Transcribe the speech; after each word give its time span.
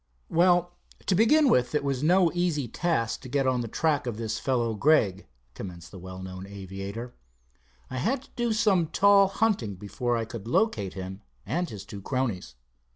"Well, 0.29 0.73
to 1.05 1.13
begin 1.13 1.47
with, 1.47 1.75
it 1.75 1.83
was 1.83 2.01
no 2.01 2.31
easy 2.33 2.67
task 2.67 3.21
to 3.21 3.29
get 3.29 3.45
on 3.45 3.61
the 3.61 3.67
track 3.67 4.07
of 4.07 4.17
this 4.17 4.39
fellow 4.39 4.73
Gregg," 4.73 5.27
commenced 5.53 5.91
the 5.91 5.99
well 5.99 6.23
known 6.23 6.47
aviator. 6.47 7.13
"I 7.87 7.97
had 7.97 8.23
to 8.23 8.29
do 8.35 8.51
some 8.51 8.87
tall 8.87 9.27
hunting 9.27 9.75
before 9.75 10.17
I 10.17 10.25
could 10.25 10.47
locate 10.47 10.95
him 10.95 11.21
and 11.45 11.69
his 11.69 11.85
two 11.85 12.01
cronies." 12.01 12.55